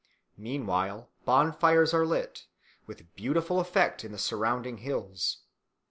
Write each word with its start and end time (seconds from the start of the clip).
Meanwhile, 0.39 1.11
bonfires 1.25 1.93
are 1.93 2.07
lit, 2.07 2.47
with 2.87 3.13
beautiful 3.15 3.59
effect, 3.59 4.03
in 4.03 4.11
the 4.11 4.17
surrounding 4.17 4.77
hills. 4.79 5.43